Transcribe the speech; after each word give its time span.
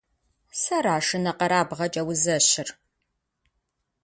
Сэра 0.61 0.97
шынэкъэрабгъэкӀэ 1.07 2.01
узэщыр?! 2.09 2.69